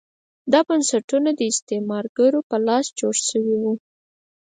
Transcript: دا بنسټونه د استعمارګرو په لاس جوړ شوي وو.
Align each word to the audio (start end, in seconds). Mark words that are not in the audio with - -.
دا 0.51 0.59
بنسټونه 0.67 1.29
د 1.35 1.41
استعمارګرو 1.51 2.39
په 2.49 2.55
لاس 2.67 2.85
جوړ 2.99 3.15
شوي 3.29 3.55
وو. 3.61 3.73